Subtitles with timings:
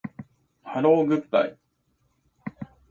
[0.63, 1.57] ハローグッバイ